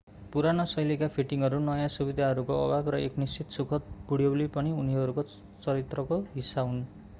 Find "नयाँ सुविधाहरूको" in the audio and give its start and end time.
1.65-2.57